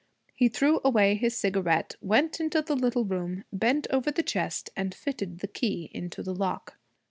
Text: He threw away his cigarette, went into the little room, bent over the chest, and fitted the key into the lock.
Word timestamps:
He 0.33 0.47
threw 0.49 0.81
away 0.83 1.13
his 1.13 1.37
cigarette, 1.37 1.95
went 2.01 2.39
into 2.39 2.63
the 2.63 2.75
little 2.75 3.05
room, 3.05 3.43
bent 3.53 3.85
over 3.91 4.09
the 4.09 4.23
chest, 4.23 4.71
and 4.75 4.95
fitted 4.95 5.41
the 5.41 5.47
key 5.47 5.91
into 5.93 6.23
the 6.23 6.33
lock. 6.33 6.79